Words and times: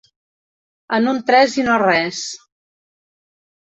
En 0.97 1.11
unt 1.13 1.23
res 1.35 1.59
i 1.65 1.69
no 1.69 1.79
res. 1.87 2.27